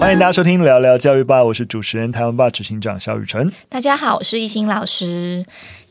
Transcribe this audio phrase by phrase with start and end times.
[0.00, 3.52] 欢迎大家收听聊聊教育吧，我是主持人台湾霸执行长肖雨辰。
[3.68, 5.44] 大家好，我是懿心老师。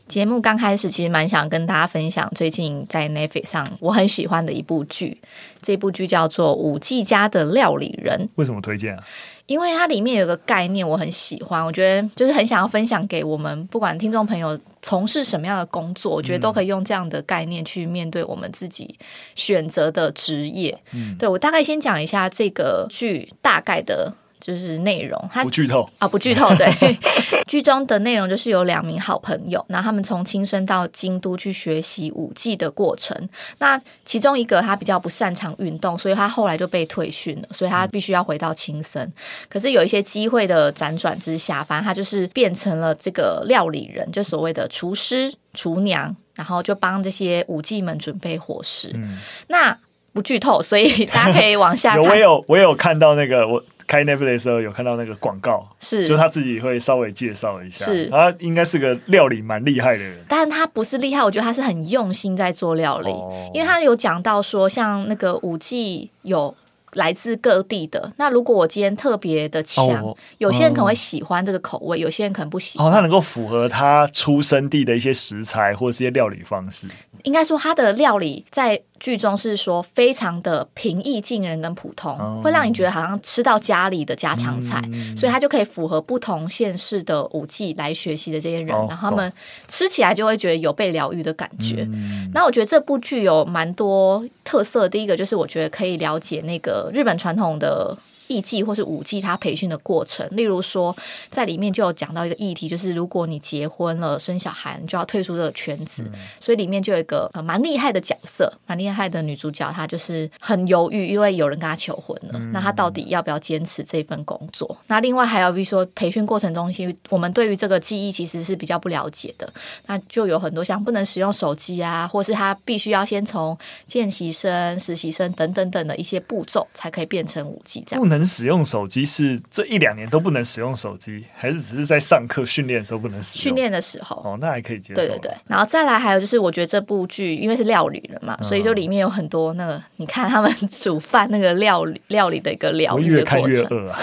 [0.08, 5.18] 节目刚开始，其实蛮想跟大家分享最近在 Netflix 上我很喜欢的一部剧，
[5.62, 8.18] 这部剧叫做《五 G 家的料理人》。
[8.34, 9.04] 为什么推荐啊？
[9.50, 18.94] 因为它里面有个概念我很喜欢，我觉得就是很想要分享给我们，不管听众朋友从事什么样的工作，我觉得都可以用这样的概念去面对我们自己
[19.34, 20.80] 选择的职业。
[20.92, 24.14] 嗯，对，我大概先讲一下这个剧大概的。
[24.40, 26.48] 就是内容，它不剧透啊，不剧透。
[26.56, 26.66] 对，
[27.46, 33.28] 剧中的内容就是有两名好朋友，那他们从亲身到京都去学习武技的过程。
[33.58, 39.12] 那其中一个他比较不擅长运动，所以他后来就被退训了，所以他必须要回到亲生。
[39.48, 48.90] 可是有一些机会的辗转之下，反正他就是变成了这个料理人，就所谓的厨师、厨娘，然后就帮这些武技们准备伙食。
[48.94, 49.18] 嗯，
[49.48, 49.76] 那
[50.12, 52.02] 不剧透，所以大家可以往下看。
[52.02, 53.62] 有，我有，我有看到那个我。
[53.90, 56.06] 开 Netflix 的时候有看到那个广告，是。
[56.06, 58.08] 就他自己会稍微介绍一下，是。
[58.08, 66.54] 他应该是个料理蛮厉害的人，但他不是厉害，我觉得他是很用心在做料理，哦、因为他有讲到说，像那个五 G 有
[66.92, 76.86] 来自各地的，那如果我今天特别的强，哦、有些人可能会喜欢这个口味，嗯、有些人可能不喜欢，哦，他能够符合他出生地的一些食材或者是一些料理方式，
[77.24, 78.80] 应该说他的料理在。
[79.00, 89.32] 剧中是说非常的平易近人跟普通，哦、会让你觉得好像吃到家里的家常菜，嗯、所以它就可以符合不同县市的舞技来学习的这些人，哦、然后他们
[89.66, 91.88] 吃起来就会觉得有被疗愈的感觉。
[91.90, 97.96] 嗯、那我觉得这部剧有蛮多特色，第一个就是我觉得可以了解那个日本传统的。
[98.30, 100.96] 艺伎或是舞伎，他培训的过程，例如说，
[101.30, 106.04] 在里面就有讲到一个议题，就是如果你结婚了、生小孩，你就要退出这个圈子。
[106.06, 112.38] 嗯、所以里面就有一个呃蛮厉害的角色，蛮厉害的女主角，她就是很犹豫，因为有人跟她求婚了。
[112.38, 114.78] 嗯、那她到底要不要坚持这份工作？
[114.86, 119.52] 那另外还有比如说培训过程中，其实我们对于这个记忆其实是比较不了解的。
[119.86, 128.19] 那就有很多像不能使用手机啊，或是他必须要先从见习生、实习生等等等的一些步骤，才可以变成舞伎这样。
[128.24, 133.42] 使用手机是这一两年都不能使用手机，还是只是在上课训练的时候不能使用？
[133.42, 135.00] 训练的时候哦，那还可以接受。
[135.00, 143.50] 对对对，然后再来还有就是，我觉得这部剧因为是料理人嘛，嗯、所以就里面有很多那个，你看他们煮饭那个料理 料理的一个疗愈的过程。
[143.50, 143.98] 越看越饿啊！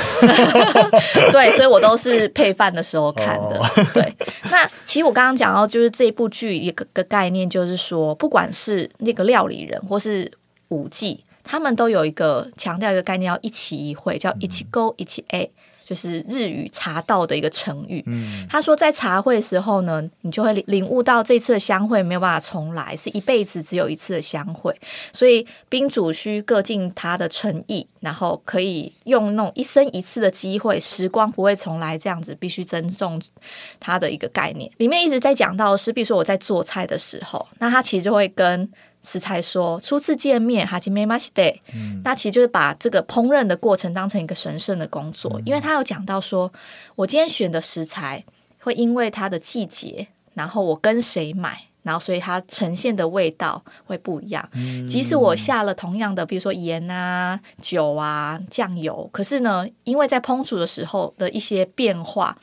[1.32, 3.60] 对，所以我都是配饭的时候看的。
[3.60, 4.14] 哦、对，
[4.52, 10.32] 那其实我刚刚讲到，就是这一部剧一个个概念，就是说，不管是那个料理人或是
[10.70, 11.24] 舞伎。
[11.48, 15.50] 他们都有一个强调一个概念，叫一起一会，叫一起勾一起 A，
[15.86, 18.04] 就是日语茶道的一个成语。
[18.06, 24.78] 嗯，他说在茶会的时候呢，你就会领悟到这次的相会没有办法重来，是一辈子只有一次的相会，
[25.14, 33.22] 所以宾主需各尽他的诚意，然后可以用那种一生一次的机会，时光不会重来这样子，必须尊重
[33.80, 34.70] 他的一个概念。
[34.78, 38.70] 里面一直在讲到是，比如说我在做菜的时候，那他其实就会跟。
[39.08, 41.42] 食材说初次见面，哈基梅马西德，
[42.04, 46.52] 那其实就是把这个烹饪的过程当成一个神圣的工作，嗯、因为他有讲到说，
[46.96, 48.26] 我今天选的食材
[48.60, 54.46] 会因为它的季节，然后我跟谁买，然后所以它呈现的味道会不一样。
[54.52, 62.38] 嗯、即使我下了同样的，比如说盐啊、酒啊、酱油，可是呢，因为在烹煮的时候的一些变化，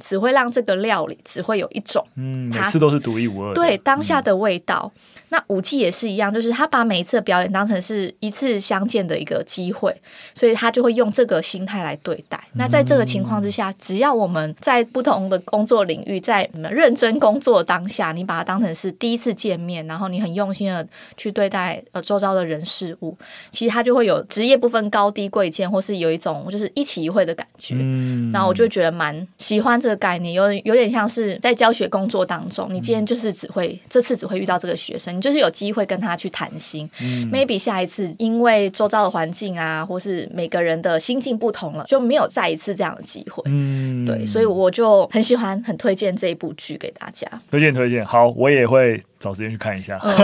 [0.00, 4.90] 只会让这个料理只会有一种，嗯，每次都是独一无二的，对当下的味道。
[4.96, 5.00] 嗯
[5.32, 9.94] 那舞技也是一样，就是他把每一次的表演当成是一次相见的一个机会，
[10.34, 12.42] 所以他就会用这个心态来对待。
[12.54, 20.84] 那在这个情况之下，只要我们在不同的工作领域，在认真工作当下，你把它当成是第一次见面，然后你很用心的
[21.16, 23.16] 去对待呃周遭的人事物，
[23.52, 27.76] 其实他就会有职业不分高低贵贱，或是有一种就是一起一会的感觉。
[27.78, 35.14] 嗯，然后我就觉得蛮喜欢这个概念，有有点像是在教学工作当中，你今天就是只会这次只会遇到这个学生。
[35.16, 49.98] 你就是有机会跟他去谈心，嗯，maybe 下一次因为周遭的环境啊，或是每个人的心境不同了，就没有再一次这样的机会，嗯，对，所以我就很喜欢，很推荐这一部剧给大家，推荐推荐，好，我也会找时间去看一下。
[50.02, 50.14] 嗯，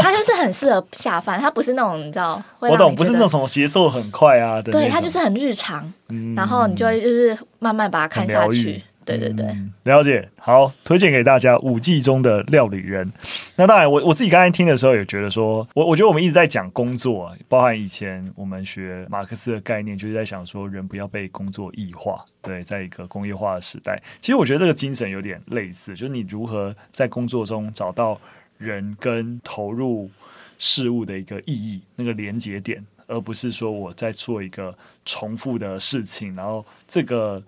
[0.00, 8.82] 他就是很适合下饭，他不是那种你知道，我懂，不是那种什么节奏很快啊，对，他就是很日常，嗯，然后你就会就是慢慢把它看下去。
[9.06, 10.28] 对对对、嗯，了解。
[10.36, 13.10] 好，推荐给大家五季中的料理人。
[13.54, 22.24] 那当然我，我我自己刚才听的时候也觉得说，我我觉得我们一直在讲工作啊，包含以前我们学马克思的概念，就是在想说人不要被工作异化。
[22.42, 28.20] 对，在一个工业化的时代，其实我觉得这个精神有点类似，就是你如何在工作中找到
[28.58, 30.10] 人跟投入
[30.58, 32.84] 事物的一个意义，那个连接点。
[33.08, 37.40] 而不是说我在做一个重复的事情，然后这个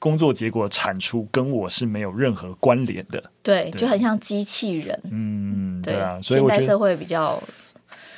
[0.00, 3.22] 工作结果产出跟我是没有任何关联的。
[3.40, 5.00] 对，对就很像机器人。
[5.12, 7.40] 嗯，对啊，所以我觉得现代社会比较。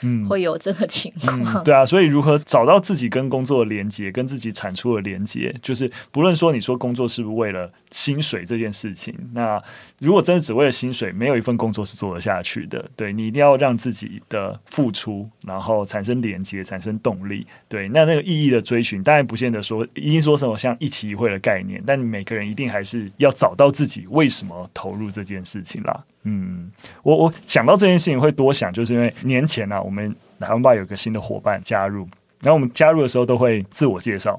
[0.02, 9.62] 嗯，会有这个情况，嗯，对啊，所以如何找到自己跟工作的连接，跟自己产出的连接，就是不论说你说工作是不是为了薪水这件事情，那
[9.98, 12.84] 如果真的只为了薪水，没有一份工作是做得下去的。
[12.96, 17.46] 对，你一定要让自己的付出，然后产生连接，产生动力。
[17.68, 26.04] 对，那那个意义的追寻，当然不见得说一定说什么像一期一会的概念，但每个人一定还是要找到自己为什么投入这件事情啦。
[26.24, 26.70] 嗯，
[27.02, 32.06] 我我想到这件事情会多想，就是因为年前呢、啊，我们台湾吧有个新的伙伴加入，
[32.40, 34.38] 然后我们加入的时候都会自我介绍，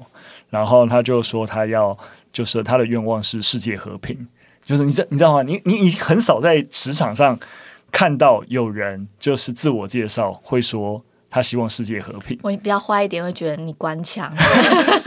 [0.50, 1.96] 然后他就说他要
[2.32, 4.26] 就是他的愿望是世界和平，
[4.64, 5.42] 就是你知你知道吗？
[5.42, 7.38] 你你你很少在职场上
[7.92, 11.04] 看到有人就是自我介绍会说。
[11.34, 12.38] 他希望世界和平。
[12.42, 14.30] 我比较坏一点，会觉得你官腔。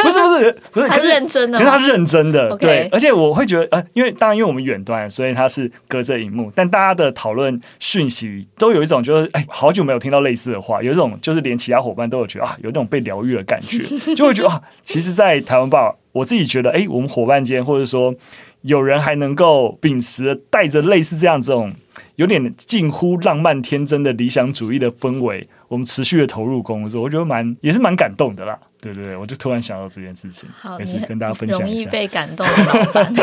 [0.04, 2.50] 不是不是不是，他认真的，可是他认真的。
[2.52, 2.58] Okay.
[2.58, 13.80] 对，而且我会觉得，呃，因为当然因为我们远端，所以他是隔着荧幕，但大家的讨论讯息都有一种就是，哎，好久没有听到类似的话，有一种就是连其他伙伴都有觉得啊，有那种被疗愈的感觉，
[14.14, 18.14] 就会觉得啊，其实，在台湾吧，我自己觉得，哎，我们伙伴间或者说
[18.62, 21.74] 有人还能够秉持带着类似这样这种
[22.16, 25.48] 有点近乎浪漫天真的理想主义的氛围。
[25.68, 28.58] 我们持续的投入工作，我觉得蛮也是蛮感动的啦。
[28.80, 30.48] 对对对，我就突然想到这件事情，
[30.80, 31.66] 也是跟大家分享一下。
[31.68, 33.16] 容易被感动的老板。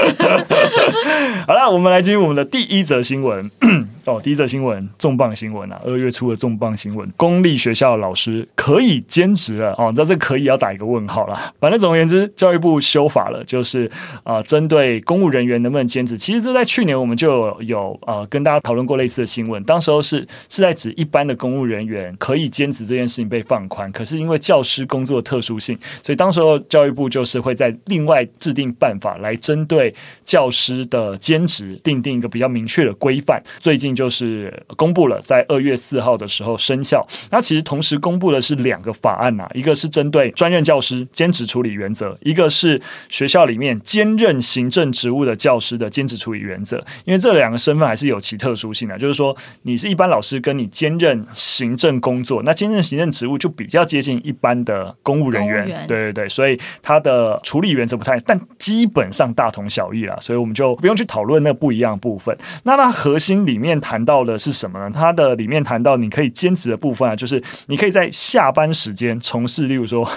[1.47, 3.51] 好了，我们来进入我们的第一则新闻。
[4.05, 5.81] 哦，第一则新闻，重磅新闻啊！
[5.83, 9.87] 二月初的重磅新闻，公立学校的老师可以兼职了哦。
[9.89, 11.51] 你知道这可以要打一个问号啦。
[11.59, 13.91] 反正总而言之，教育部修法了，就是
[14.23, 19.65] 啊，呃，针对公务人员能不能兼职，其实这在去年我们就有，有呃跟大家讨论过类似的新闻。
[19.65, 20.19] 当时候是
[20.50, 29.94] 是在指一般的公务人员可以兼职这件事情被放宽，可是因为教师工作特殊性，所以当时候教育部就是会在另外制定办法来针对
[30.25, 33.43] 教师的兼职订定一个比较明确的规范。
[33.61, 33.94] 最近。
[33.94, 37.06] 就是公布了，在二月四号的时候生效。
[37.31, 46.85] 那其实同时公布的是两个法案呐、啊，一个是针对专任教师兼职处理原则，一个是学校里面兼任行政职务的教师的兼职处理原则。
[47.05, 55.87] 因为这两个身份还是有其特殊性的，就是说你是一般老师，跟你兼任行政工作，那兼任行政职务就比较接近一般的公务人员。
[55.87, 62.35] 对对对，所以它的处理原则不太，但基本上大同小异啦，所以我们就不用去讨论那不一样的部分。
[62.63, 63.75] 那它核心里面。
[63.85, 64.91] 谈到的是什么呢？
[64.95, 70.09] 它的里面谈到你可以兼职的部分啊，就是你可以在下班时间从事，例如说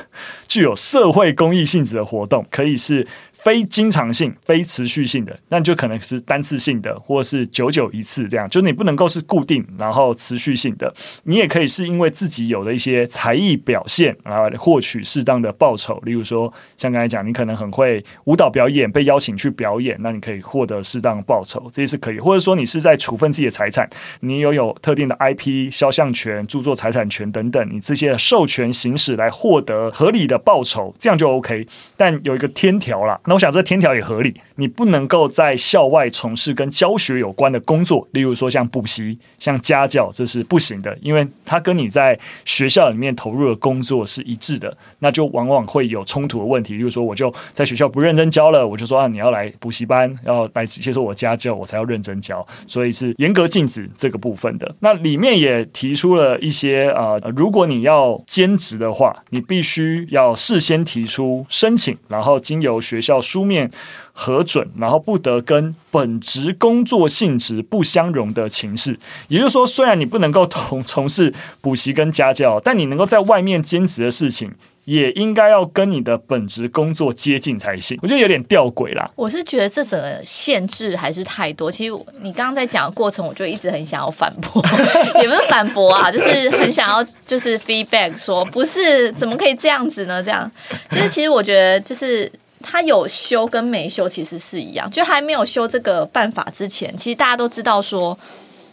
[0.48, 3.06] 具有社会公益性质的活动，可以是。
[3.48, 8.46] 非经常性、非持续性的，那就可能是单次性的，或者是久久一次这样。
[8.50, 10.94] 就是你不能够是固定，然后持续性的。
[11.24, 15.98] 你也可以是因为自己有的一些才艺表现，然后获取适当的报酬。
[16.04, 22.20] 例如说，像刚才讲，你可能很会舞蹈表演，被邀请去表演，那你可以获得适当的报酬，这些是可以。
[22.20, 23.90] 或者说，你是在处分自己的财产，
[24.20, 31.66] 你拥有特定的 IP、肖像权、著作财产权等等，你这些授权行使来获得合理的报酬，这样就 OK。
[31.96, 33.18] 但有一个天条啦。
[33.26, 46.74] 那我想这天条也合理，你不能够在校外从事跟教学有关的工作，例如说像补习、像家教，这是不行的，因为它跟你在学校里面投入的工作是一致的，那就往往会有冲突的问题。
[46.78, 54.76] 例如说，我就在学校不认真教了，我就说啊，你要来补习班，要来接受我家教，我才要认真教，所以是严格禁止这个部分的。
[54.80, 63.72] 那里面也提出了一些呃，如果你要兼职的话，你必须要事先提出申请，然后经由学校书面。
[64.20, 68.98] 核准，然后不得跟本职工作性质不相容的情事，
[69.28, 71.32] 也就是说，虽然你不能够同从事
[71.62, 74.52] 补习跟家教，但你能够在外面兼职的事情，
[74.86, 77.96] 也应该要跟你的本职工作接近才行。
[78.02, 79.08] 我觉得有点吊诡啦。
[79.16, 81.72] 我是觉得这整个限制还是太多。
[81.72, 84.60] 其实你刚刚在讲的过程，我就一直很想要反驳，
[85.22, 90.24] 也不是反驳啊， 就是很想要就是 feedback 说，不是怎么可以这样子呢？
[90.24, 90.52] 这样
[90.90, 92.32] 就是其实我觉得就是。
[92.62, 98.18] 他有修跟没修其实是一样，就还没有修这个办法之前，其实大家都知道说，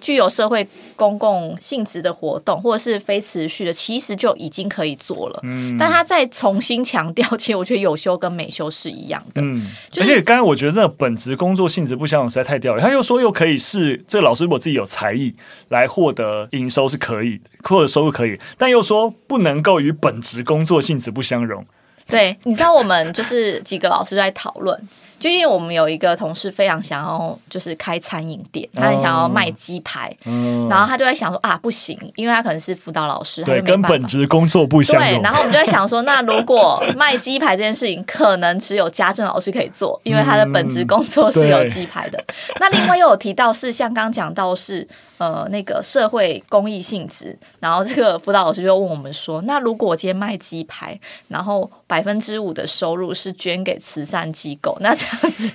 [0.00, 5.40] 具有社会公共性质的活动或者是非持续的，其实就已经可以做了。
[5.42, 9.42] 嗯，但他再重新强调，其实我觉得有修跟没修是一样的。
[9.42, 9.66] 嗯，
[9.98, 12.82] 而且刚才我觉得这个本职工作性质不相容实在太吊了。
[12.82, 15.34] 他又说又可以是这个老师如果自己有才艺
[15.68, 21.64] 来获得营收是可以，获得收入可以，但又说不能够与本职工作性质不相容。
[22.06, 24.88] 对，你知道我们就是几个老师在讨论，
[25.24, 35.08] 就因为我们有一个同事非常想要就是开餐饮店，他很想要卖鸡排，嗯、然后他就在想说啊，不行，因为他可能是辅导老师，对，跟本职工作不相容。
[35.08, 42.18] 对，然后我们就在想说，那如果卖鸡排这件事情，可能只有家政老师可以做，因为他的本职工作是有鸡排的。
[42.18, 55.50] 嗯、那另外又有提到是像刚刚讲到是呃那个社会公益性质，然后这个辅导老师就问我们说，那如果我今天卖鸡排，然后百分之五的收入是捐给慈善机构，那这样子。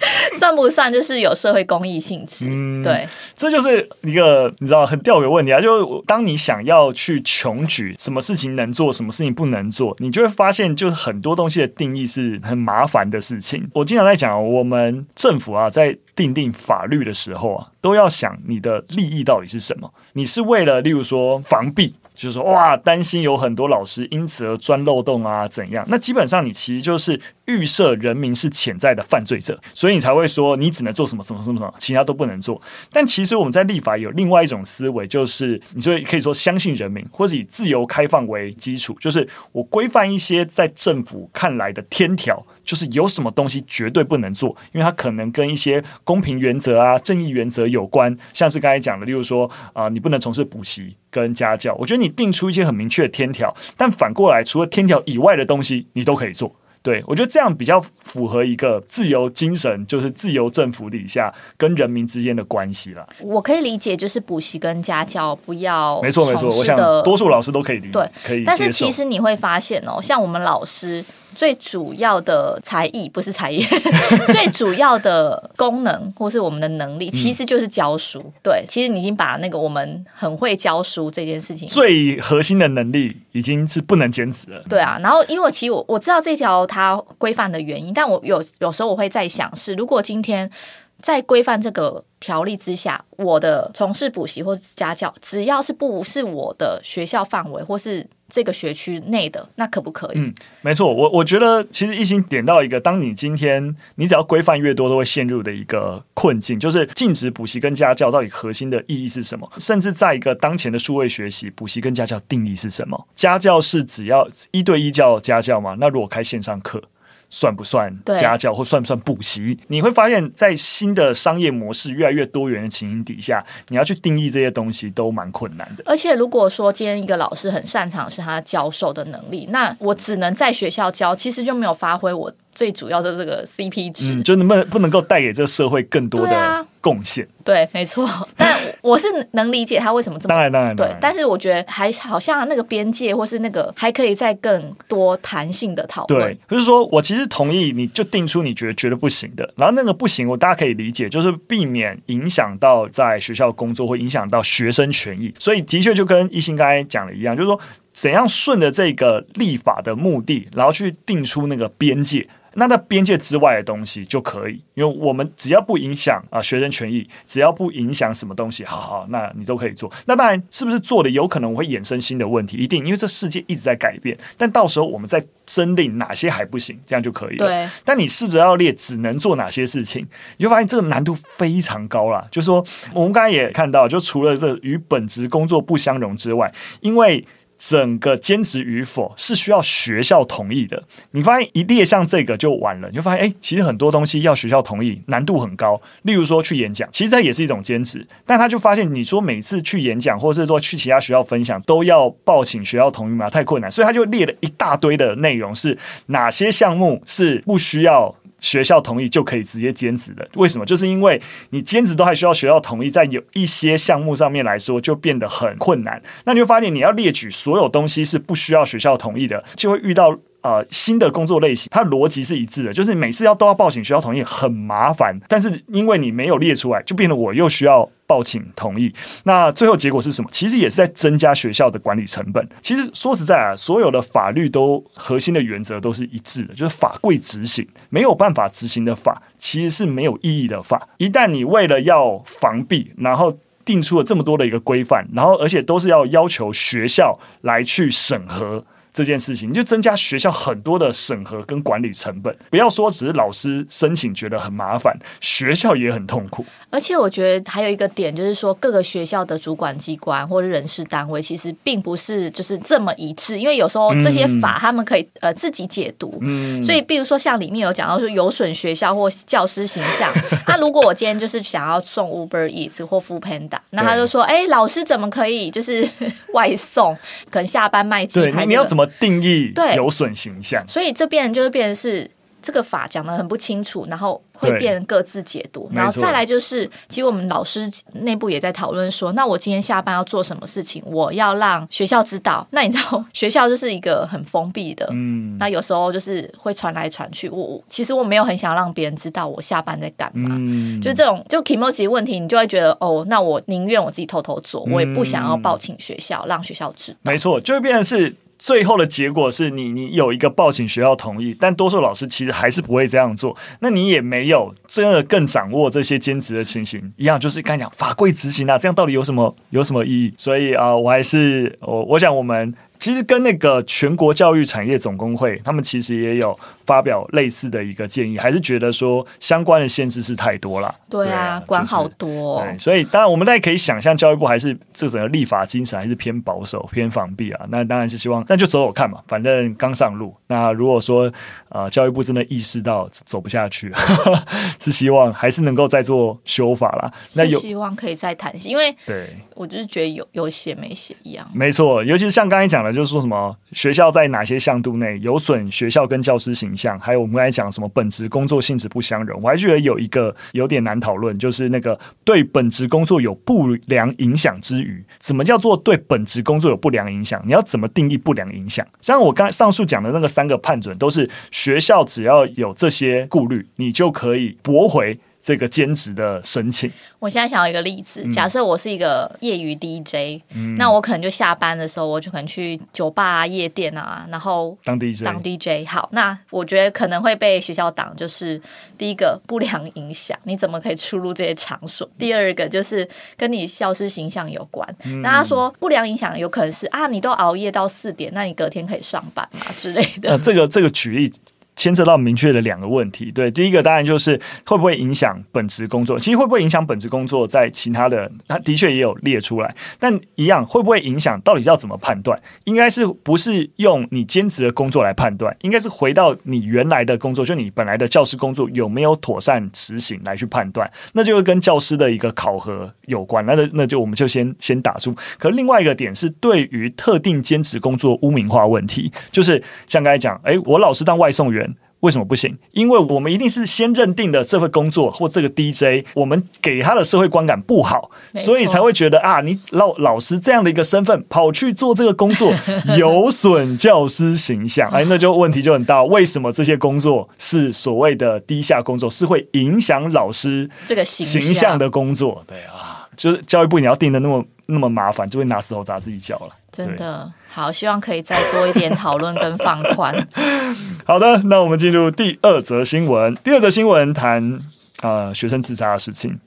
[0.38, 2.46] 算不算就是有社会公益性质？
[2.48, 5.60] 嗯，对，这就是一个你知道很吊诡问题啊。
[5.60, 13.68] 就当你想要去穷举什么事情能做，什么事情不能做，你就会发现，就是很多东西的定义是很麻烦的事情。
[13.74, 19.92] 我经常在讲，我们政府啊，在定定法律的时候啊，都要想你的利益到底是什么。
[20.14, 21.94] 你是为了，例如说防弊。
[22.12, 25.82] 就是说，哇，担心有很多老师因此而钻漏洞啊，怎样？
[25.88, 27.18] 那基本上你其实就是
[27.50, 32.60] 预设人民是潜在的犯罪者，所以你才会说你只能做什么什么什么什么，其他都不能做。
[32.92, 42.46] 但其实我们在立法有另外一种思维，就是你就可以说相信人民，或者以自由开放为基础，就是我规范一些在政府看来的天条。
[42.62, 51.74] 就是有什么东西绝对不能做，因为它可能跟一些公平原则啊、正义原则有关，像是刚才讲的，例如说啊、你不能从事补习跟家教。
[51.80, 56.54] 我觉得你定出一些很明确的天条，但反过来，除了天条以外的东西，你都可以做。
[56.82, 63.06] 对，我觉得这样比较符合一个自由精神，就是自由政府底下跟人民之间的关系了。
[63.20, 68.44] 我可以理解，就是补习跟家教不要，没错没错，我想多数老师都可以理解，对，可以。
[68.44, 71.04] 但是其实你会发现哦，像我们老师。
[71.34, 73.62] 最主要的才艺不是才艺，
[74.32, 78.20] 最主要的功能或是我们的能力，其实就是教书。
[78.24, 84.62] 嗯、对，其实你已经把那个我们很会教书这件事情，最核心的能力已经是不能兼职了。
[84.68, 90.50] 对啊，然后因为其实我我知道这条它规范的原因，但我有有时候我会在想是，如果今天
[90.98, 98.06] 在规范这个条例之下，我的从事补习或是家教，只要是不是我的学校范围或是。
[98.30, 100.18] 这个学区内的那可不可以？
[100.18, 100.32] 嗯，
[100.62, 109.50] 没错，我我觉得其实一心点到一个，当你今天你只要规范越多，都会陷入的一个困境，就是禁止补习跟家教到底核心的意义是什么？
[109.58, 113.08] 甚至在一个当前的数位学习，补习跟家教定义是什么？
[113.14, 115.76] 家教是只要一对一教家教吗？
[115.80, 116.82] 那如果开线上课？
[117.30, 119.58] 算不算家教，或算不算补习？
[119.68, 125.84] 你会发现在新的商业模式越来越多元的情形底下，你要去定义这些东西都蛮困难的。
[125.86, 137.26] 而且，如果说今天一个老师很擅长是他教授的能力，那我只能在学校教，其实就没有发挥我最主要的这个 CP 值，嗯，就能不能不能够带给这个社会更多的贡献？
[137.44, 138.08] 对，没错。
[138.36, 146.20] 但我是能理解他为什么这么当然当然对，但是我觉得还好像那个边界或是那个还可以再更多弹性的讨论。
[146.20, 155.32] 对，就是说我其实同意，你就定出你觉得觉得不行的，然后那个不行，我大家可以理解，就是避免影响到在学校工作，或影响到学生权益。
[155.38, 157.58] 所以的确就跟一心刚才讲的一样，就是说
[157.92, 162.26] 怎样顺着这个立法的目的，然后去定出那个边界。
[162.54, 169.88] 那在边界之外的东西就可以，因为我们只要不影响啊学生权益，只要不影响什么东西，好好，那你都可以做。
[170.06, 172.56] 那当然，是不是做的有可能会衍生新的问题？
[172.56, 174.18] 一定，因为这世界一直在改变。
[174.36, 177.46] 但到时候我们再增定哪些还不行，这样就可以了。
[177.46, 177.68] 对。
[177.84, 180.04] 但你试着要列只能做哪些事情，
[180.36, 182.26] 你就发现这个难度非常高啦。
[182.32, 187.24] 就是说，我们刚才也看到，就除了这与本职工作不相容之外，因为。
[187.60, 190.82] 整个兼职与否是需要学校同意的。
[191.10, 195.78] 你发现一列像这个就完了，你就发现哎，其实很多东西要学校同意，难度很高。
[196.02, 203.28] 例如说去演讲，其实这也是一种兼职，但他就发现你说每次去演讲，或者是说去其他学校分享，都要报请学校同意吗？
[203.28, 205.76] 太困难，所以他就列了一大堆的内容，是
[206.06, 208.14] 哪些项目是不需要。
[208.40, 210.66] 学校同意就可以直接兼职的，为什么？
[210.66, 211.20] 就是因为
[211.50, 216.02] 你兼职都还需要学校同意，在有一些项目上面来说就变得很困难。
[216.24, 225.18] 那你会发现，你要列举所有东西是不需要学校同意的，就会遇到呃新的工作类型，它逻辑是一致的，就是每次要都要报请学校同意，很麻烦。
[225.28, 227.88] 但是因为你没有列出来，就变得我又需要。
[228.10, 228.92] 报请同意，
[229.22, 230.28] 那最后结果是什么？
[230.32, 232.44] 其实也是在增加学校的管理成本。
[232.60, 240.88] 其实说实在啊，所有的法律都核心的原则都是一致的，就是法贵执行，没有办法执行的法，其实是没有意义的法。
[240.96, 243.32] 一旦你为了要防弊，然后
[243.64, 248.64] 定出了这么多的一个规范，然后而且都是要要求学校来去审核。
[248.92, 252.34] 这件事情，就增加学校很多的审核跟管理成本。
[252.50, 256.44] 不要说只是老师申请觉得很麻烦，学校也很痛苦。
[256.70, 266.18] 而且我觉得还有一个点，就是说各个学校的主管机关或者人事单位，其实并不是就是这么一致，因为有时候这些法他们可以呃自己解读。
[266.20, 270.12] 嗯，所以比如说像里面有讲到说有损学校或教师形象，
[270.46, 275.88] 那如果我今天就是想要送 Uber Eats 或 Foodpanda，那他就说，哎，老师怎么可以就是
[276.34, 276.96] 外送？
[277.30, 280.64] 可能下班卖鸡排，你要怎么定义有损形象？
[280.66, 282.10] 所以这边就是变成是
[282.42, 284.22] 这个法讲的很不清楚，然后。
[284.40, 290.82] 会变各自解读，然后再来就是，其实我们老师内部也在讨论说，那我今天下班要做什么事情？
[290.86, 292.48] 我要让学校知道。
[292.50, 297.28] 那你知道， 学校就是一个很封闭的，嗯，那有时候就是会传来传去。
[297.28, 306.98] 我其实我没有很想让别人知道我下班在干嘛，嗯，就这种就 kimochi 问题，你就会觉得哦，那我宁愿我自己偷偷做，我也不想要报请学校，让学校知道。
[307.02, 308.16] 没错，就会变成是。
[308.40, 313.36] 最后的结果是你，你有一个报请学校同意，但多数老师其实还是不会这样做。
[313.60, 320.14] 那你也没有真的更掌握这些兼职的情形，一样就是刚讲法规执行啊，这样到底有什么有什么意义？
[320.16, 322.52] 所以啊、我还是我我想我们。
[322.80, 326.34] 其实跟那个全国教育产业总工会，他们其实也有
[326.70, 330.72] 发表类似的一个建议，还是觉得说相关的限制是太多了。
[330.88, 332.40] 对啊，就是、管好多。
[332.42, 337.44] 对，所以当然我们大家可以想象，教育部还是这整个立法精神还是偏保守、偏防弊啊。
[337.48, 340.14] 那当然是希望，那就走走看嘛，反正刚上路。
[340.28, 341.12] 那如果说
[341.50, 343.72] 呃教育部真的意识到走不下去，
[344.58, 346.90] 是希望还是能够再做修法啦。
[347.14, 351.28] 那有希望可以再谈，因为对我就是觉得有有写没写一样。
[351.34, 352.70] 没错，尤其是像刚才讲的。
[352.70, 367.22] 就是说什么学校在哪些向度内有损学校跟教师形讲，还有我们刚才讲什么本职工作性质不相容，我还觉得有一个有点难讨论，就是那个对本职工作有不良影响之余，怎么叫做对本职工作有不良影响？
[367.24, 368.66] 你要怎么定义不良影响？
[368.80, 374.98] 像我刚才上述讲的那个三个判准，都是学校只要有这些顾虑，你就可以驳回。
[375.22, 385.66] 这个兼职的申请，我现在想要一个例子，假设我是一个业余 DJ，嗯，那我可能就下班的时候，我就可能去酒吧啊、夜店啊，然后当 DJ，当 DJ。
[385.68, 388.40] 好，那我觉得可能会被学校挡，就是
[388.78, 391.88] 第一个不良影响，你怎么可以出入这些场所？
[391.98, 394.66] 第二个就是跟你消失形象有关。
[394.84, 400.12] 嗯，那他说不良影响有可能是啊，你都熬夜到四点，那你隔天可以上班啊之类的。
[400.12, 401.12] 呃，这个这个举例。
[401.60, 405.98] 牵扯到明确的两个问题，对，第一个当然就是会不会影响本职工作？
[405.98, 411.20] 其实会不会影响本职工作，在其他的，他的确也有列出来，但一样会不会影响？
[411.20, 412.18] 到底要怎么判断？
[412.44, 415.36] 应该是不是用你兼职的工作来判断？
[415.42, 420.72] 应该是回到你原来的工作，就你本来的教师工作有没有妥善执行来去判断？
[420.94, 423.26] 那就会跟教师的一个考核有关。
[423.26, 424.96] 那那就我们就先先打住。
[425.18, 431.49] 可另外一个点是对于特定兼职工作污名化问题，就是像刚才讲，诶，我老师当外送员。
[431.80, 432.36] 为什么不行？
[432.52, 442.32] 因为我们一定是先认定的这份工作或这个 DJ，我们给他的社会观感不好，所以才会觉得啊，你老老师这样的一个身份跑去做这个工作，
[442.78, 444.70] 有损教师形象。
[444.70, 445.82] 哎，那就问题就很大。
[445.84, 452.22] 为什么这些工作是所谓的低下工作，是会影响老师这个形象的工作？
[452.26, 456.28] 对啊，就是教育部你要定的那么那么麻烦，就会拿石头砸自己脚了。
[456.52, 457.10] 真的。
[457.32, 459.94] 好，希望可以再多一点讨论跟放宽。
[460.84, 463.14] 好的，那我们进入第二则新闻。
[463.22, 464.40] 第二则新闻谈
[464.82, 466.18] 呃学生自杀的事情。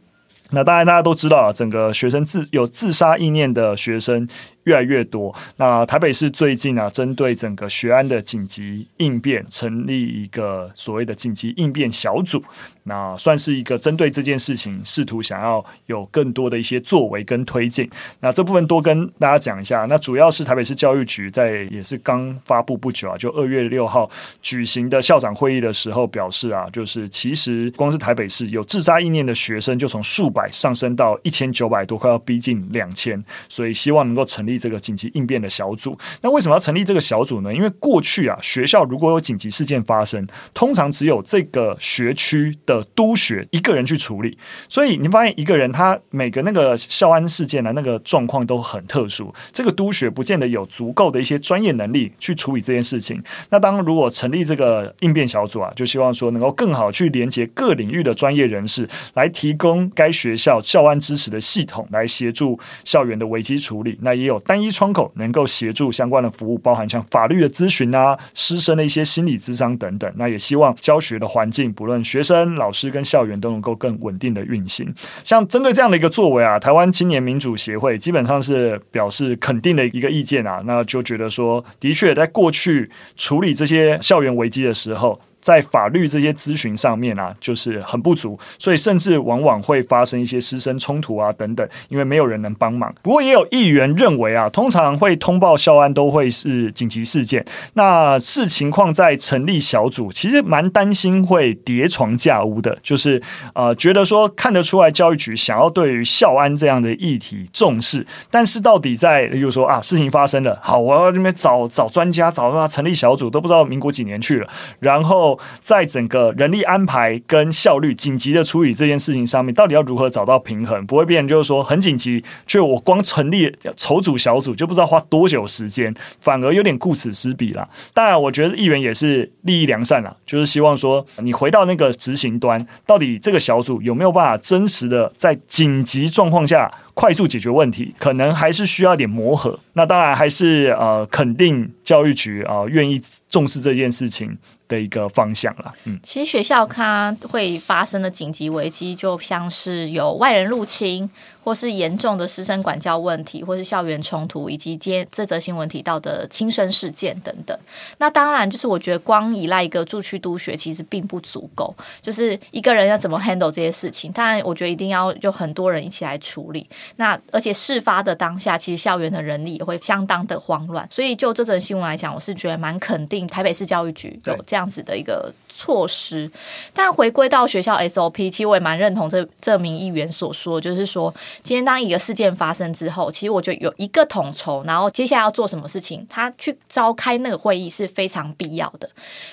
[0.52, 4.28] 那当然大家都知道，整个学生自有自杀意念的学生
[4.64, 5.34] 越来越多。
[5.58, 12.42] 那台北市最近啊，针对整个学安的紧急应变，成立一个所谓的紧急应变小组。
[12.84, 17.90] 那算是一个针对这件事情，试图想要有更多的一些作为跟推进。
[18.20, 19.86] 那这部分多跟大家讲一下。
[19.86, 24.10] 那主要是台北市教育局在也是刚发布不久啊，就二月六号
[24.42, 35.98] 举行的校长会议的时候表示啊，就是其实光是台北市有自杀意念的学生就从数百上升到一千九百多，快要逼近两千，所以希望能够成立这个紧急应变的小组。
[36.22, 37.54] 那为什么要成立这个小组呢？
[37.54, 42.73] 因为过去啊，学校如果有紧急事件发生，通常只有这个学区的。
[42.74, 53.22] 的督学一个人去处理，所以你发现一个人他每个那个校安事件的那个状况都很特殊，这个督学不见得有足够的一些专业能力去处理这件事情。
[53.50, 63.98] 那当如果成立这个应变小组啊，就希望说能够更好去连接各领域的专业人士，来提供该学校校安支持的系统，来协助校园的危机处理。
[64.02, 70.12] 那也有单一窗口能够协助相关的服务，包含像法律的咨询啊、师生的一些心理咨商等等。
[70.16, 74.94] 那也希望教学的环境，不论学生、老师跟校园都能够更稳定的运行。
[75.22, 85.20] 像针对这样的一个作为啊，台湾青年民主协会基本上是表示肯定的一个意见啊，那就觉得说，的确在过去处理这些校园危机的时候。
[85.44, 92.94] 在法律这些咨询上面啊，就是很不足，所以甚至往往会发生一些师生冲突啊等等，因为没有人能帮忙。
[93.02, 103.22] 不过也有议员认为啊，通常会通报校安都会是紧急事件，那视情况在成立小组，其实蛮担心会叠床架屋的，就是
[103.54, 114.48] 呃觉得说看得出来教育局想要对于校安这样的议题重视，但是到底在比如说啊事情发生了，好，我要这边找找专家，找他成立小组，都不知道民国几年去了，
[114.80, 115.33] 然后。
[115.62, 120.86] 在整个人力安排跟效率紧急的处理这件事情上面，到底要如何找到平衡？
[120.86, 127.68] 不会变就是说很紧急，就我光成立筹组小组就不知道花多久时间，反而有点顾此失彼了。
[127.94, 137.94] 当然，我觉得议员也是利益良善了，就是希望说你回到那个执行端，到底这个小组有没有办法真实的在紧急状况下快速解决问题？
[137.98, 139.60] 可能还是需要一点磨合。
[139.74, 144.38] 那当然还是呃肯定教育局啊愿意重视这件事情。
[144.74, 151.10] 的一个方向啦，嗯，其实学校它会发生的紧急危机，就像是有外人入侵。
[151.44, 157.58] 或是严重的师生管教问题，或是校园冲突，以及接这则新闻提到的轻生事件等等。
[157.98, 161.76] 那当然，就是我觉得光依赖一个住区督学其实并不足够。
[162.02, 166.66] 就是一个人要怎么 handle 这些事情，当然我觉得一定要有很多人一起来处理。
[166.96, 170.88] 那而且事发的当下，其实校园的人力也会相当的慌乱。
[170.90, 176.32] 所以就这则新闻来讲，我是觉得蛮肯定台北市教育局有这样子的一个措施。
[176.74, 181.14] 但回归到学校 SOP，其实我也蛮认同这这名议员所说，就是说。
[181.42, 188.90] 今天当一个事件发生之后，其实我觉得有一个统筹，然后接下来要做什么事情，他去召开那个会议是非常必要的。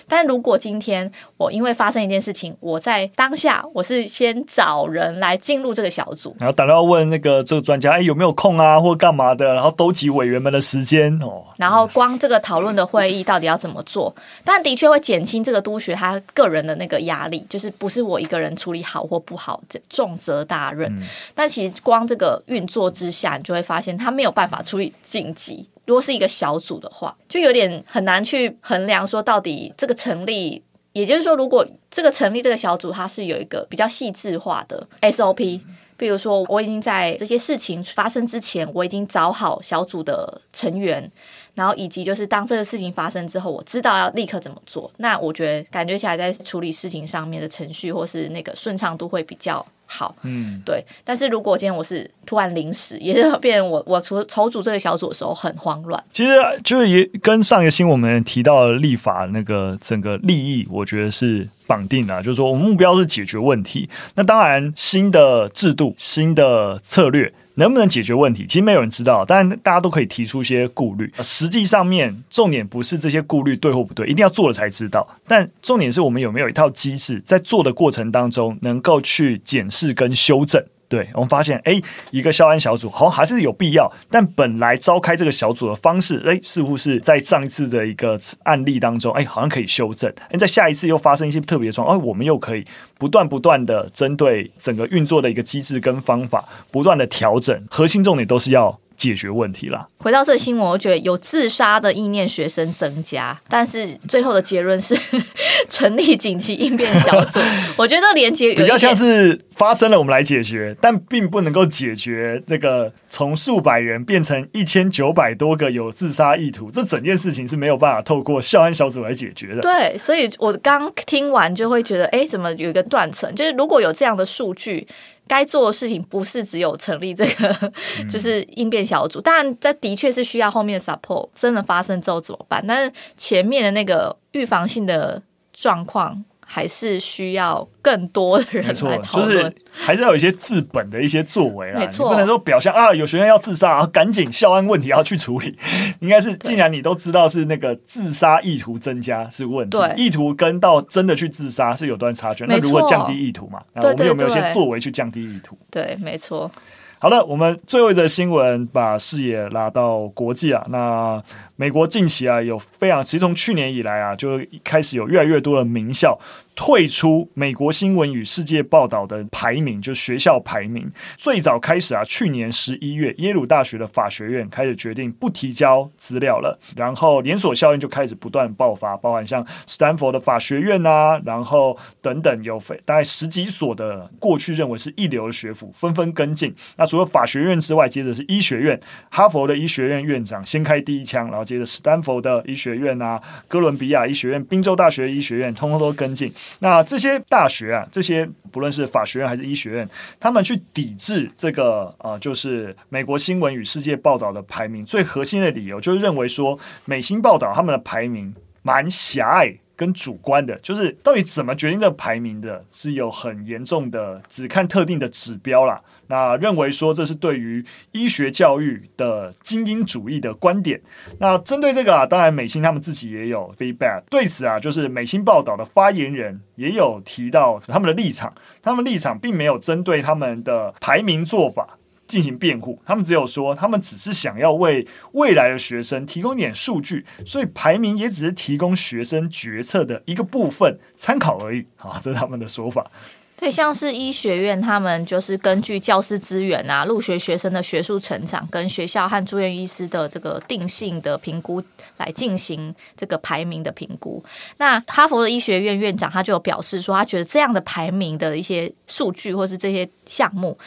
[0.08, 11.44] 但如果今天我因为发生一件事情，我在当下我是先找人来进入这个小组，然后打电话问那个这个专家，哎，有没有空啊，或干嘛的，然后兜集委员们的时间哦。
[11.56, 14.14] 然后光这个讨论的会议到底要怎么做？
[14.44, 20.90] 但的确会减轻这个督学他个人的那个压力，就是不是我一个人处理好或不好，这重责大任。
[20.96, 21.02] 嗯、
[21.34, 25.68] 但其实光这个运作之下，你就会发现他没有办法处理紧急。
[25.86, 30.62] 如果是一个小组的话，就有点很难去衡量说到底这个成立。
[30.92, 35.60] 也就是说，如果这个成立这个小组，它是有一个比较细致化的 SOP，
[35.96, 41.10] 比如说我已经在这些事情发生之前，我已经找好小组的成员。
[41.54, 44.90] 然后以及就是当这个事情发生之后，我知道要立刻怎么做。
[44.98, 50.14] 那我觉得感觉起来在处理事情上面的程序或是那个顺畅度会比较好。
[50.22, 50.84] 嗯，对。
[51.02, 56.02] 但是如果今天我是突然临时，也是变成我我筹筹组这个小组的时候很慌乱。
[56.12, 62.22] 其实就是也跟上一个新闻我们提到的立法那个整个利益，我觉得是绑定的。
[62.22, 63.90] 就是说我们目标是解决问题。
[64.14, 67.32] 那当然新的制度、新的策略。
[67.60, 68.46] 能不能解决问题？
[68.46, 71.12] 其实没有人知道，但大家都可以提出一些顾虑。
[71.22, 75.06] 实际上面，重点不是这些顾虑对或不对，一定要做了才知道。
[75.28, 80.64] 但重点是我们有没有一套机制，在做的过程当中，能够去检视跟修正。
[80.90, 90.12] 对，我们发现，哎，一个校安小组好像还是有必要，但本来召开这个小组的方式，哎，似乎是在上一次的一个案例当中，哎，好像可以修正。
[90.30, 92.66] 哎，在下一次又发生一些特别状况，哎，我们又可以
[92.98, 97.64] 不断不断的针对整个运作的一个机制跟方法，不断的调整。
[97.70, 98.76] 核心重点都是要。
[99.00, 99.88] 解决问题啦。
[99.96, 104.94] 回到这个新闻，我觉得有自杀的意念学生增加，但是最后的结论是
[105.68, 107.40] 成立紧急应变小组。
[107.78, 119.62] 我觉得这连接比较像是发生了，我们来解决，但并不能够解决那个从数百人变成一千九百多个有自杀意图，这整件事情是没有办法透过校安小组来解决的。
[119.62, 123.34] 对，所以我刚听完就会觉得，哎，怎么有一个断层？
[123.34, 124.86] 就是如果有这样的数据。
[125.30, 127.72] 该做的事情不是只有成立这个，
[128.10, 129.20] 就是应变小组。
[129.20, 131.28] 当然，这的确是需要后面的 support。
[131.36, 132.64] 真的发生之后怎么办？
[132.66, 136.24] 但是前面的那个预防性的状况。
[136.52, 141.78] 还是需要更多的人来讨论，就是还是要有一些治本的一些作为啦。
[141.78, 145.56] 没错，不能说表象啊，有学生要自杀，然后赶紧校安问题要去处理。
[146.00, 152.44] 应该是，既然你都知道是那个自杀意图增加是问题，意图跟到真的去自杀是有段差距。
[152.48, 153.60] 那如何降低意图嘛？
[153.74, 155.56] 那我们有没有一些作为去降低意图？
[155.70, 156.50] 对，没错。
[156.98, 160.62] 好了，我们最后一则新闻，把视野拉到国际啊。
[160.68, 161.22] 那
[161.60, 166.18] 美国近期啊，有非常，其实从去年以来啊，就开始有越来越多的名校
[166.56, 170.90] 退出美国新闻与世界报道的排名，就学校排名。
[171.18, 186.54] 最早开始啊，去年十一月，耶鲁大学的法学院开始决定不提交资料了，然后连锁效应就开始不断爆发，包含像斯坦福的法学院啊，然后等等有非大概十几所的过去认为是一流的学府纷纷跟进。
[186.78, 196.32] 那除了法学院之外，接着是医学院，哈佛的医学院院长先开第一枪，然后接着斯坦福的医学院啊，哥伦比亚医学院、宾州大学医学院，通通都跟进。
[196.60, 199.88] 那这些大学啊，这些不论是法学院还是医学院，
[200.20, 208.32] 他们去抵制这个呃，就是美国新闻与世界报道的排名，最核心的理由就是认为说，美新报道他们的排名
[208.62, 215.80] 蛮狭隘跟主观的，就是到底怎么决定这个排名的，是有很严重的只看特定的指标啦。
[216.08, 220.78] 那认为说这是对于医学教育的精英主义的观点。
[221.18, 224.02] 那针对这个啊，当然美新他们自己也有 feedback。
[224.10, 228.34] 对此啊，就是美新报道的发言人也有提到他们的立场。
[228.60, 231.78] 他们立场并没有针对他们的排名做法
[232.10, 241.64] 进行辩护，他们只有说他们只是想要为未来的学生提供点数据，所以排名也只是提供学生决策的一个部分参考而已。
[241.78, 242.90] 啊，这是他们的说法。
[243.36, 251.62] 对，像是医学院，他们就是根据教师资源啊、入学学生的学术成长，跟学校和住院医师的这个定性的评估
[251.96, 254.22] 来进行这个排名的评估。
[254.58, 260.58] 那哈佛的医学院院长他就有表示说，他觉得这样的排名的一些数据或是这些项目，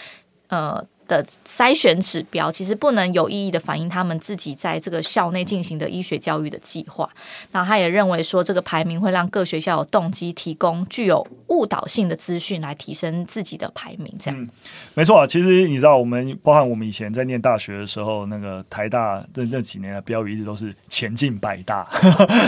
[0.48, 0.84] 呃。
[1.08, 7.10] 的筛选指标其实不能有意义的反映他们自己在这个校内进行的医学教育的计划。
[7.52, 14.14] 那他也认为说，这个排名会让各学校有动机提供具有误导性的资讯来提升自己的排名。
[14.20, 14.50] 这样，嗯，
[14.94, 15.28] 没错啊。
[15.28, 21.88] 其实你知道，我们包含我们以前在念大学的时候，那个台大这那几年的标语一直都是前进百大。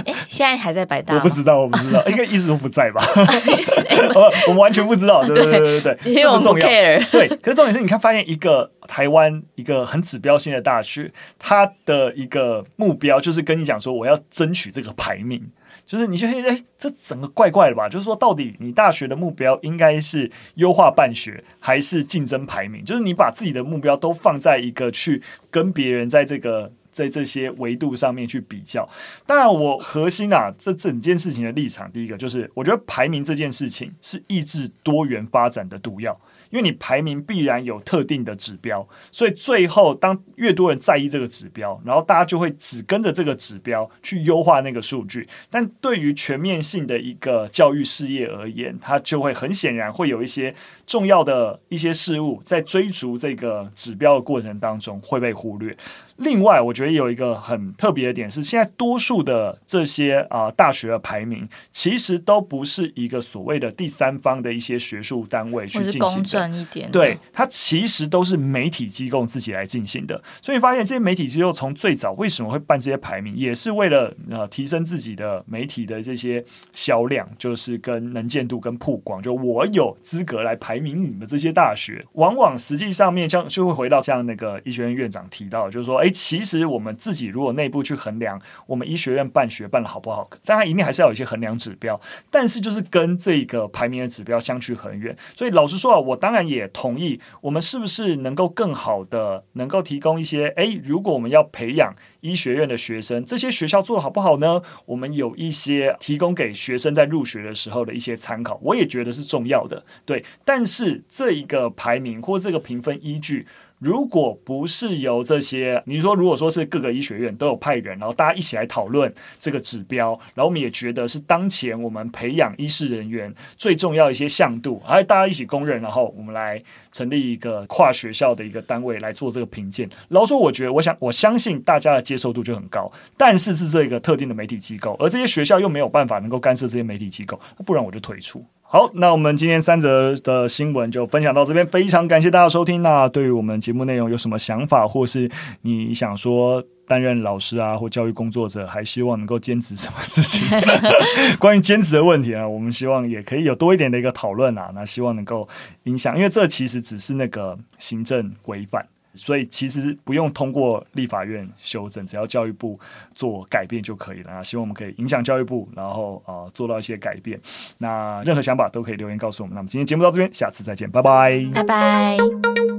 [0.05, 1.15] 哎，现在还在百大？
[1.15, 3.03] 我不知道，我不知道， 应该一直都不在吧？
[4.47, 5.23] 我们完全不知道。
[5.25, 7.03] 对对对对对，因为我们不 care。
[7.11, 8.44] 对，可是重点是，你看，发现一个。
[8.45, 15.41] 个台湾一个很指标性的大学，它的一个目标就是跟你讲说，我要争取这个排名，
[15.85, 17.89] 就是你就觉得哎，这整个怪怪的吧？
[17.89, 22.85] 就是说，到底你大学的目标应该是优化办学，还是竞争排名？
[22.85, 28.87] 就是你把自己的目标都放在一个去跟别人在这个在这些维度上面去比较。
[29.25, 36.17] 当然，我核心啊，这整件事情的立场，第一个就是，我觉得排名这件事情是抑制多元发展的毒药。
[36.55, 45.27] 因为你排名必然有特定的指标，所以最后当越多人在意这个指标，然后大家就会只跟着这个指标去优化那个数据。
[45.49, 50.55] 但对于全面性的一个教育事业而言，它就会很显然会有一些
[50.87, 55.75] 重要的一些事物在追逐这个指标的过程当中会被忽略。
[56.17, 66.89] 另外，我觉得有一个很特别的点是，现在多数的这些啊、呃、大学的排名，其实都不是一个所谓的第三方的一些学术单位去进行的，公正一点。
[66.89, 70.23] 对，它其实都是媒体机构自己来进行的。
[70.41, 76.41] 所以发现这些媒体机构从最早为什么会办这些排名，也是为了呃提升自己的媒体的这些
[76.73, 79.21] 销量，就是跟能见度跟曝光。
[79.21, 86.04] 就我有资格来排名你们这些大学，往往实际上面像就会回到像那个医学院院长提到，就是说。
[86.05, 95.17] 诶，其实我们自己如果内部去衡量，我们医学院办学办得好不好，当然一定还是要有一些衡量指标，但是就是跟这个排名的指标相去很远。
[95.33, 101.91] 所以老实说啊，我当然也同意，我们是不是能够更好的能够提供一些，诶，如果我们要培养
[102.21, 104.61] 医学院的学生，这些学校做得好不好呢？
[104.85, 109.83] 我们有一些提供给学生在入学的时候的一些参考，我也觉得是重要的。
[110.05, 113.47] 对，但是这一个排名或这个评分依据。
[113.79, 126.61] 如果不是由这些，你说如果说是各个医学院都有派人，然后大家一起来讨论这个指标，然后我们也觉得是当前我们培养医师人员最重要一些向度，还有大家一起公认，然后我们来
[126.91, 129.89] 成立一个跨学校的一个单位来做这个评鉴。
[130.07, 138.43] 然后说，我觉得，我想我相信大家的接受度就很高，但是是这个特定的媒体机构，而这些学校又没有办法能够干涉这些媒体机构，不然我就退出。
[138.75, 142.81] 好，那我们今天三则的新闻就分享到这边，非常感谢大家收听。
[142.81, 150.45] 那对于我们节目内容有什么想法，或是你想说担任老师啊，或教育工作者，还希望能够兼职什么事情？
[151.39, 154.69] 关于兼职的问题啊，我们希望也可以有多一点的一个讨论啊。
[154.75, 155.47] 那希望能够
[155.83, 158.85] 影响，因为这其实只是那个行政规范。
[159.15, 162.79] 所以其实不用通过立法院修正，只要教育部
[163.13, 164.43] 做改变就可以了！
[164.43, 167.39] 希望我们可以影响教育部，然后啊、呃、做到一些改变。
[167.77, 169.55] 那任何想法都可以留言告诉我们。
[169.55, 172.74] 那么今天节目到这边，下次再见，拜拜，拜拜。